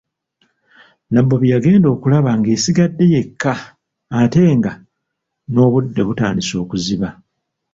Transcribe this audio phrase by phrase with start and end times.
[1.13, 3.53] Nabbubi yagenda okulaba ng'esigadde yekka
[4.19, 4.71] ate nga
[5.51, 7.09] n'obudde butandise okuziba.